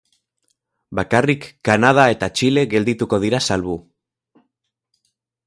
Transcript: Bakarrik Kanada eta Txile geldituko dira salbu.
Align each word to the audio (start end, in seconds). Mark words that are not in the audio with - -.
Bakarrik 0.99 1.45
Kanada 1.69 2.07
eta 2.15 2.31
Txile 2.39 2.65
geldituko 2.73 3.21
dira 3.27 3.43
salbu. 3.51 3.79